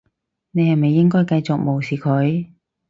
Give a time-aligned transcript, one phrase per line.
[0.55, 2.47] 我係咪應該繼續無視佢？